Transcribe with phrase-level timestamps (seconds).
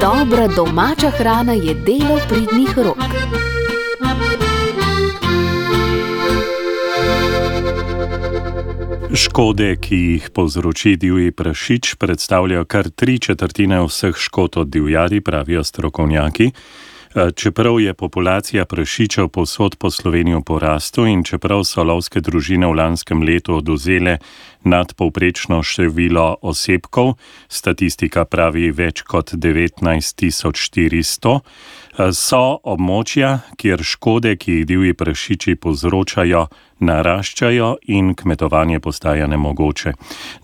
[0.00, 2.98] Dobra domača hrana je delo pridnih rok.
[9.14, 15.64] Škode, ki jih povzroči divji prašič, predstavljajo kar tri četrtine vseh škod od divjadi, pravijo
[15.64, 16.50] strokovnjaki.
[17.14, 22.76] Čeprav je populacija prašičev posod po Sloveniji v porastu in čeprav so lovske družine v
[22.76, 24.18] lanskem letu oduzele
[24.66, 27.14] nadpovprečno število osebkov,
[27.48, 31.40] statistika pravi več kot 19400,
[32.12, 36.46] so območja, kjer škode, ki jih divji prašiči povzročajo,
[36.84, 39.94] naraščajo in kmetovanje postaja nemogoče.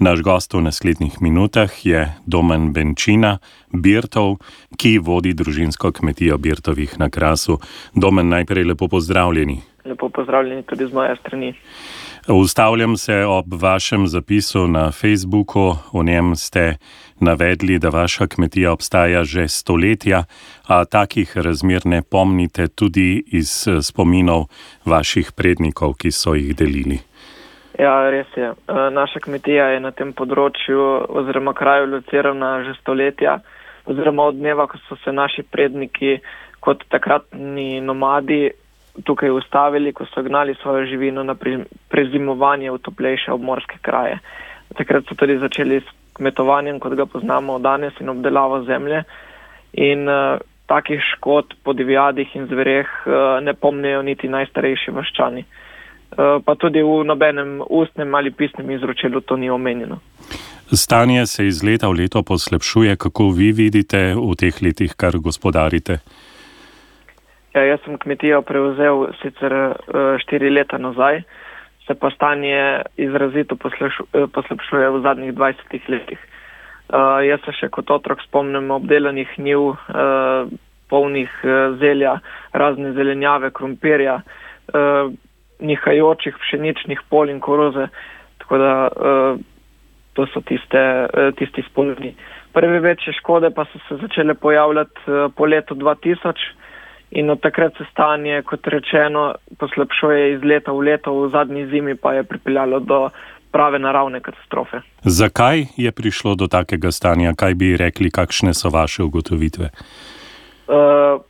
[0.00, 3.38] Naš gost v naslednjih minutah je Domen Benčina,
[3.72, 4.38] Birtov,
[4.76, 7.58] ki vodi družinsko kmetijo Birtovih na Krasu.
[7.94, 9.60] Domen, najprej lepo pozdravljeni.
[9.84, 11.54] Lepo pozdravljeni tudi z moje strani.
[12.28, 15.74] Ustavljam se ob vašem zapisu na Facebooku.
[15.92, 16.76] V njem ste
[17.20, 20.24] navedli, da vaša kmetija obstaja že stoletja,
[20.68, 24.44] a takih razmer ne pomnite tudi iz spominov
[24.84, 26.98] vaših prednikov, ki so jih delili.
[27.78, 28.52] Ja, res je.
[28.90, 33.40] Naša kmetija je na tem področju oziroma kraju locirana že stoletja,
[33.86, 36.20] oziroma od dneva, ko so se naši predniki
[36.60, 38.50] kot takratni nomadi
[39.04, 41.34] tukaj ustavili, ko so gnali svojo živino na
[41.88, 44.18] prezimovanje v toplejše obmorske kraje.
[44.76, 49.02] Takrat so tudi začeli s kmetovanjem, kot ga poznamo danes, in obdelavo zemlje.
[49.72, 55.44] In uh, takih škod po divjadih in zvereh uh, ne pomnijo niti najstarejši vaščani.
[55.44, 59.98] Uh, pa tudi v nobenem ustnem ali pisnem izročilu to ni omenjeno.
[60.72, 62.96] Stanje se iz leta v leto poslepšuje.
[62.96, 65.98] Kako vi vidite v teh letih, kar gospodarite?
[67.52, 71.20] Ja, jaz sem kmetijo prevzel sicer uh, štiri leta nazaj,
[71.84, 76.22] se pa stanje izrazito poslepšuje v zadnjih 20 letih.
[76.88, 80.48] Uh, jaz se še kot otrok spomnim obdelanih njiv, uh,
[80.88, 82.14] polnih uh, zelja,
[82.56, 85.12] razne zelenjave, krompirja, uh,
[85.60, 87.90] nihajočih pšeničnih pol in koroze.
[88.40, 89.44] Tako da uh,
[90.16, 92.16] to so tiste, uh, tisti spolni.
[92.56, 96.61] Prve večje škode pa so se začele pojavljati uh, po letu 2000
[97.12, 101.96] in od takrat se stanje, kot rečeno, poslabšuje iz leta v leto, v zadnji zimi
[101.96, 103.10] pa je pripeljalo do
[103.52, 104.80] prave naravne katastrofe.
[105.04, 107.34] Zakaj je prišlo do takega stanja?
[107.36, 109.68] Kaj bi rekli, kakšne so vaše ugotovitve?
[110.72, 111.20] Uh,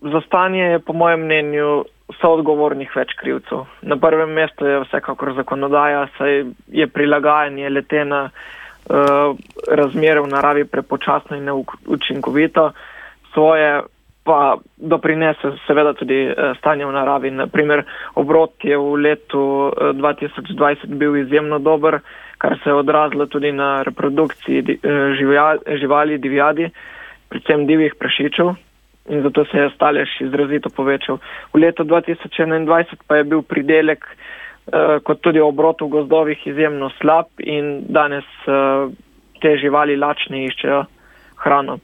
[0.00, 1.84] za stanje je, po mojem mnenju,
[2.20, 3.66] so odgovornih več krivcev.
[3.82, 9.36] Na prvem mestu je vsekakor zakonodaja, saj je prilagajanje letena uh,
[9.68, 12.70] razmere v naravi prepočasno in neučinkovito.
[13.34, 13.82] Svoje
[14.26, 17.30] pa doprinese seveda tudi eh, stanje v naravi.
[17.30, 17.84] Naprimer,
[18.18, 22.00] obrot je v letu 2020 eh, bil izjemno dober,
[22.42, 25.14] kar se je odrazilo tudi na reprodukciji eh,
[25.78, 26.70] živali, divjadi,
[27.30, 28.54] predvsem divjih prašičev
[29.06, 31.20] in zato se je stalež izrazito povečal.
[31.54, 34.02] V letu 2021 pa je bil pridelek
[35.06, 38.26] kot tudi obrot v gozdovih izjemno slab in danes
[39.38, 40.80] te živali lačne iščejo
[41.38, 41.78] hrano.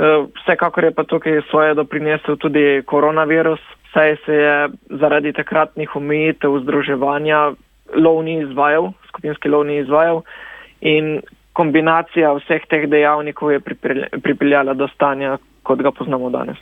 [0.00, 3.60] Eh, vsekakor je pa tukaj svoje doprinesel tudi koronavirus,
[3.92, 4.68] saj se je
[5.00, 7.52] zaradi takratnih omejitev združevanja
[7.94, 10.22] lov ni izvajal, skupinski lov ni izvajal
[10.80, 11.20] in
[11.52, 13.60] kombinacija vseh teh dejavnikov je
[14.22, 16.56] pripeljala do stanja, kot ga poznamo danes.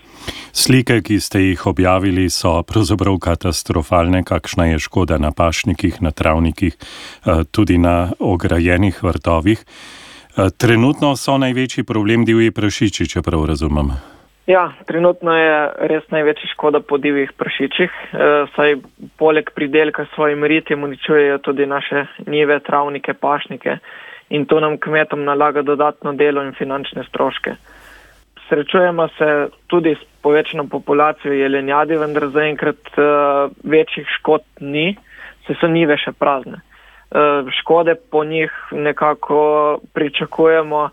[0.52, 4.24] Slike, ki ste jih objavili, so pravzaprav katastrofalne.
[4.26, 9.62] Kakšna je škoda na pašnikih, na travnikih, eh, tudi na ograjenih vrtovih.
[10.38, 13.88] Eh, trenutno so največji problem divji prašiči, če prav razumem.
[14.46, 15.54] Ja, trenutno je
[15.90, 18.76] res največja škoda po divjih prašičih, eh, saj
[19.18, 23.78] poleg pridelka svojim ritjem uničujejo tudi naše njive, travnike, pašnike
[24.30, 27.56] in to nam kmetom nalaga dodatno delo in finančne stroške.
[28.48, 34.96] Srečujemo se tudi s povečano populacijo jelenjadi, vendar zaenkrat uh, večjih škod ni,
[35.46, 36.60] se so njive še prazne.
[37.10, 40.88] Eh, škode po njih nekako pričakujemo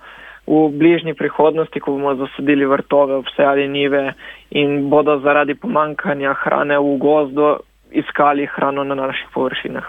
[0.47, 4.13] v bližnji prihodnosti, ko bomo zasadili vrtove, vse ali nive
[4.49, 7.55] in bodo zaradi pomankanja hrane v gozdu
[7.91, 9.83] iskali hrano na naših površinah.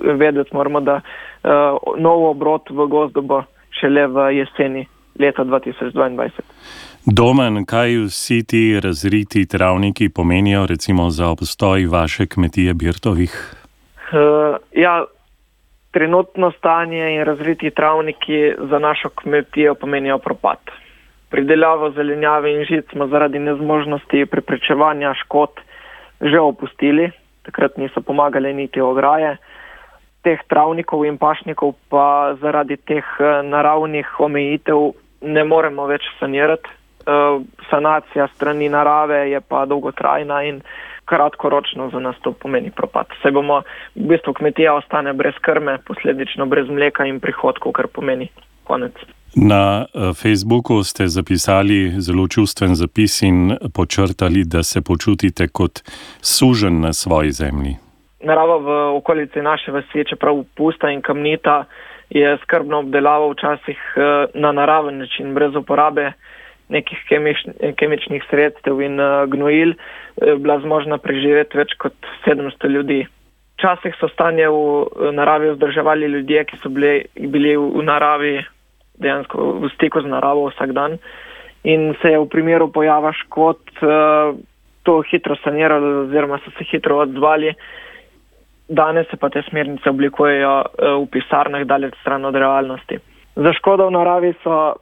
[0.00, 1.50] Vedeti moramo, da uh,
[1.98, 3.42] nov obrot v gozdu bo
[3.80, 4.86] šele v jeseni
[5.18, 6.28] leta 2022.
[7.06, 13.54] Domen, kaj vsi ti razriti travniki pomenijo recimo za obstoj vaše kmetije Birtovih?
[14.12, 15.04] Uh, ja,
[15.90, 20.58] trenutno stanje in razviti travniki za našo kmetijo pomenijo propad.
[21.30, 25.50] Pridelavo zelenjave in žic smo zaradi nezmožnosti preprečevanja škod
[26.20, 27.10] že opustili,
[27.42, 29.36] takrat niso pomagali niti ograje.
[30.22, 33.06] teh travnikov in pašnikov pa zaradi teh
[33.44, 34.92] naravnih omejitev
[35.22, 36.68] ne moremo več sanirati.
[37.70, 40.60] Sanacija strani narave je pa dolgotrajna in
[41.08, 43.06] kratkoročno za nas to pomeni propad.
[43.22, 43.62] Se bomo,
[43.96, 48.28] v bistvu kmetija ostane brez krme, posledično brez mleka in prihodkov, kar pomeni
[48.64, 48.92] konec.
[49.36, 55.80] Na eh, Facebooku ste zapisali zelo čustven zapis in počrtali, da se počutite kot
[56.20, 57.76] sužen na svoji zemlji.
[58.20, 61.64] Narava v okolici naše vasi, čeprav pusta in kamnita,
[62.10, 66.12] je skrbno obdelava včasih eh, na naraven način, brez uporabe
[66.68, 67.44] nekih kemiš,
[67.76, 71.94] kemičnih sredstev in uh, gnojil, eh, bila zmožna preživeti več kot
[72.26, 73.06] 700 ljudi.
[73.58, 78.36] Včasih so stanje v eh, naravi vzdrževali ljudje, ki so bili, bili v naravi
[78.98, 80.98] dejansko v stiku z naravo vsak dan
[81.64, 84.38] in se je v primeru pojava škod uh,
[84.82, 87.54] to hitro saniralo oziroma so se hitro odzvali.
[88.68, 92.98] Danes se pa te smernice oblikujejo uh, v pisarnah daleč stran od realnosti.
[93.36, 94.78] Za škodo v naravi so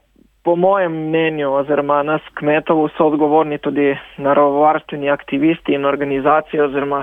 [0.47, 7.01] po mojem mnenju, oziroma nas kmetov, so odgovorni tudi naravovarstveni aktivisti in organizacije, oziroma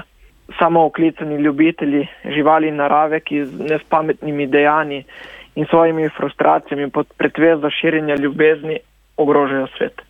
[0.58, 5.02] samo oklicani ljubitelji živali in narave, ki z nespametnimi dejanji
[5.54, 8.78] in svojimi frustracijami pod pretvezo širjenja ljubezni
[9.16, 10.02] ogrožajo svet.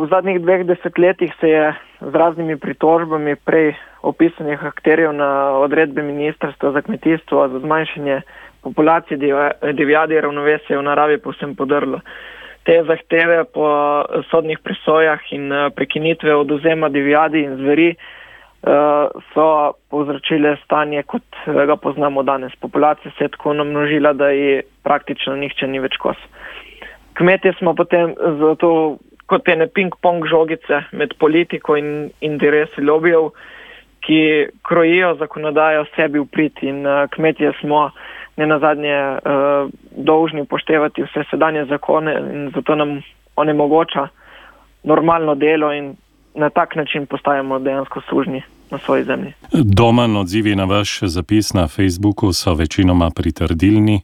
[0.00, 6.72] V zadnjih dveh desetletjih se je z raznimi pritožbami prej opisanih akterjev na odredbe Ministrstva
[6.72, 8.22] za kmetijstvo za zmanjšanje
[8.62, 9.18] populacije
[9.72, 12.00] divjadi ravnovesja v naravi povsem podrlo
[12.64, 13.68] te zahteve po
[14.30, 21.66] sodnih presojah in eh, prekinitve oduzema divjadi in zveri eh, so povzročile stanje, kot eh,
[21.66, 22.52] ga poznamo danes.
[22.60, 26.16] Populacija se je tako namnožila, da ji praktično nihče ni več kos.
[27.14, 28.96] Kmetje smo potem zato
[29.26, 33.30] kot ene ping-pong žogice med politiko in interesi lobijev,
[34.04, 36.82] ki krojijo zakonodajo sebi v prid in
[37.14, 37.86] kmetje smo
[38.36, 43.02] ne na zadnje uh, dolžni upoštevati vse sedanje zakone in zato nam
[43.36, 44.08] onemogoča
[44.82, 45.96] normalno delo in
[46.34, 49.32] na tak način postajamo dejansko služni na svoji zemlji.
[49.52, 54.00] Doman odzivi na vaš zapis na Facebooku so večinoma pritrdilni.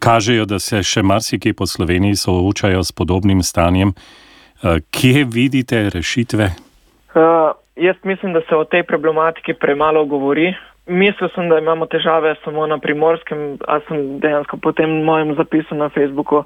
[0.00, 3.88] Kažejo, da se še marsikje po Sloveniji soočajo s podobnim stanjem.
[3.88, 6.44] Uh, kje vidite rešitve?
[6.44, 10.54] Uh, jaz mislim, da se o tej problematiki premalo govori.
[10.86, 15.74] Mislil sem, da imamo težave samo na primorskem, a sem dejansko po tem mojem zapisu
[15.74, 16.44] na Facebooku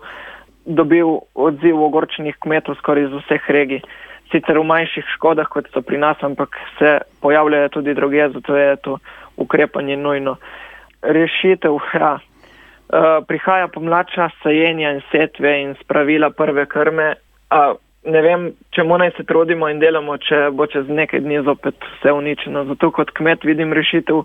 [0.65, 3.83] dobil odziv ogorčenih kmetov skoraj iz vseh regij.
[4.33, 8.77] Sicer v manjših škodah, kot so pri nas, ampak se pojavljajo tudi druge, zato je
[8.77, 8.99] to
[9.37, 10.37] ukrepanje nujno.
[11.03, 12.19] Rešitev, ja.
[12.85, 17.15] Uh, prihaja pomladča sajenja in setve in spravila prve krme.
[17.51, 21.77] Uh, ne vem, čemu naj se trudimo in delamo, če bo čez nekaj dni zopet
[21.97, 22.65] vse uničeno.
[22.69, 24.25] Zato kot kmet vidim rešitev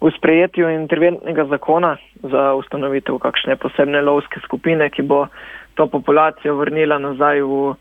[0.00, 5.26] v sprejetju interventnega zakona za ustanovitev kakšne posebne lovske skupine, ki bo
[5.74, 7.74] to populacijo vrnila nazaj v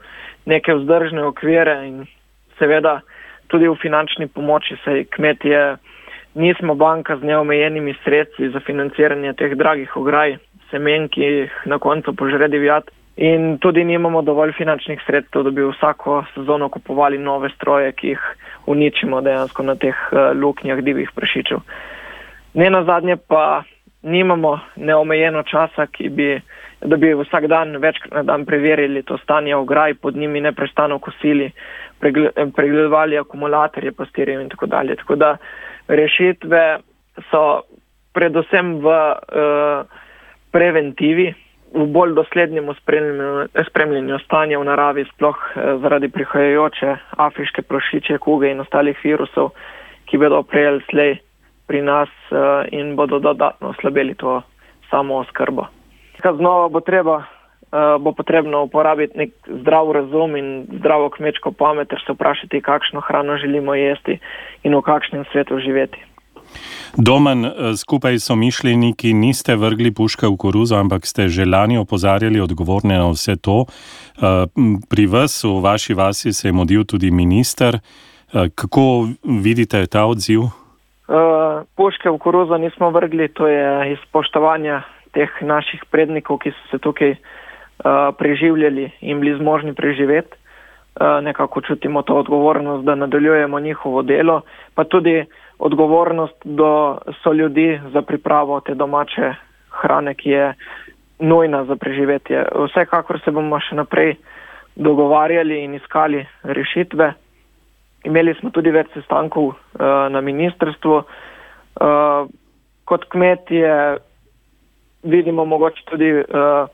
[0.46, 2.06] neke vzdržne okvire in
[2.58, 3.02] seveda
[3.48, 5.78] tudi v finančni pomoči, saj kmetje
[6.36, 10.38] nismo banka z neomejenimi sredstvi za financiranje teh dragih ograj,
[10.72, 12.97] semen, ki jih na koncu požre divjati.
[13.18, 18.26] In tudi nimamo dovolj finančnih sredstev, da bi vsako sezono kupovali nove stroje, ki jih
[18.70, 21.58] uničimo dejansko na teh uh, luknjah divjih prašičev.
[22.54, 23.64] Ne na zadnje pa
[24.02, 26.42] nimamo neomejeno časa, bi,
[26.82, 31.52] da bi vsak dan večkrat na dan preverili to stanje ograj, pod njimi neprestano kosili,
[32.56, 34.96] pregledovali akumulatorje, pastirje in tako dalje.
[34.96, 35.38] Tako da
[35.88, 36.78] rešitve
[37.32, 37.62] so
[38.14, 39.86] predvsem v uh,
[40.52, 41.34] preventivi
[41.74, 42.70] v bolj doslednjem
[43.70, 49.52] spremljanju stanja v naravi, sploh eh, zaradi prihajajoče afriške prašiče kuge in ostalih virusov,
[50.06, 51.18] ki bodo prejeli slej
[51.68, 54.42] pri nas eh, in bodo dodatno oslabili to
[54.90, 55.68] samo oskrbo.
[56.24, 57.24] Znova bo treba.
[57.68, 63.02] Uh, bo potrebno uporabiti nek zdrav razum in zdravo kmečko pamet, ter se vprašati, kakšno
[63.04, 64.20] hrano želimo jesti
[64.64, 66.00] in v kakšnem svetu živeti.
[66.98, 72.42] Domen, eh, skupaj so mišljeniki, niste vrgli puške v koruzo, ampak ste že lani opozarjali
[72.42, 73.66] odgovorne na vse to.
[73.66, 74.48] Eh,
[74.90, 77.78] pri vas, v vaši vasi, se je modil tudi minister.
[77.78, 80.50] Eh, kako vidite ta odziv?
[81.76, 86.78] Puške v koruzo nismo vrgli, to je iz spoštovanja teh naših prednikov, ki so se
[86.78, 87.16] tukaj
[88.18, 90.36] preživljali in bili zmožni preživeti.
[91.00, 94.42] Nekako čutimo to odgovornost, da nadaljujemo njihovo delo,
[94.76, 95.24] pa tudi
[95.60, 99.34] odgovornost do so ljudi za pripravo te domače
[99.70, 100.54] hrane, ki je
[101.20, 102.46] nujna za preživetje.
[102.56, 104.16] Vsekakor se bomo še naprej
[104.76, 107.14] dogovarjali in iskali rešitve.
[108.06, 109.56] Imeli smo tudi več sestankov uh,
[110.14, 110.98] na ministrstvu.
[110.98, 112.30] Uh,
[112.86, 113.98] kot kmetje
[115.04, 116.70] vidimo mogoče tudi uh,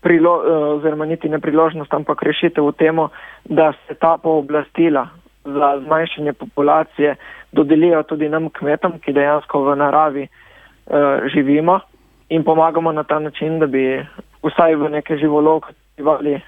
[0.00, 3.00] prilo, uh, oziroma niti ne priložnost, ampak rešitev v tem,
[3.48, 5.08] da se ta pooblastila
[5.44, 7.16] za zmanjšanje populacije
[7.52, 11.80] dodelijo tudi nam kmetom, ki dejansko v naravi uh, živimo
[12.28, 14.06] in pomagamo na ta način, da bi
[14.42, 16.42] vsaj v neke živolovke živali uh,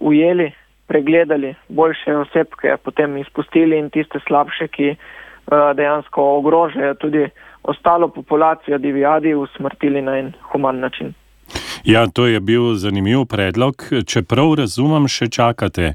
[0.00, 0.52] ujeli,
[0.86, 7.28] pregledali boljše osebke, potem izpustili in tiste slabše, ki uh, dejansko ogrožajo tudi
[7.62, 11.14] ostalo populacijo divjadi, usmrtili na en human način.
[11.84, 13.74] Ja, to je bil zanimiv predlog.
[14.06, 15.94] Čeprav razumem, še čakate,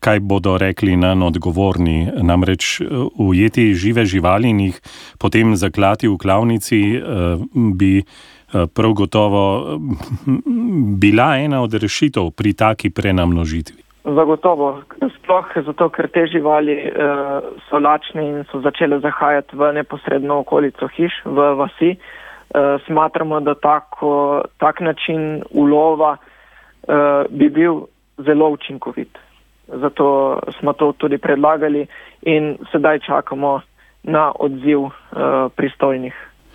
[0.00, 2.08] kaj bodo rekli nam odgovorni.
[2.22, 2.80] Namreč
[3.18, 4.80] ujeti žive živali in jih
[5.18, 6.80] potem zaklati v klavnici
[7.74, 8.02] bi
[8.74, 9.78] prav gotovo
[10.98, 13.84] bila ena od rešitev pri taki prenamnožitvi.
[14.04, 14.82] Zagotovo,
[15.16, 20.88] sploh zato, ker te živali uh, so lačne in so začele zahajati v neposredno okolico
[20.92, 21.94] hiš, v vasi.
[21.96, 27.86] Uh, smatramo, da tako, tak način ulova uh, bi bil
[28.18, 29.23] zelo učinkovit.
[29.68, 31.86] Zato smo to tudi predlagali
[32.22, 33.60] in sedaj čakamo
[34.02, 34.92] na odziv uh,
[35.56, 36.14] pristojnih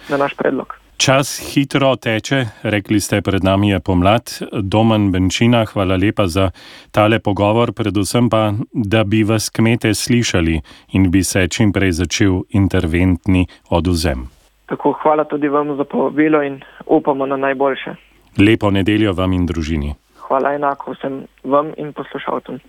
[0.09, 0.75] na naš predlog.
[0.99, 4.23] Čas hitro teče, rekli ste, pred nami je pomlad.
[4.51, 6.49] Domen Benčina, hvala lepa za
[6.91, 10.59] tale pogovor, predvsem pa, da bi vas kmete slišali
[10.91, 14.27] in bi se čim prej začel interventni oduzem.
[14.65, 17.95] Tako, hvala tudi vam za povabilo in upamo na najboljše.
[18.37, 19.95] Lepo nedeljo vam in družini.
[20.27, 22.59] Hvala enako vsem vam in poslušalcem.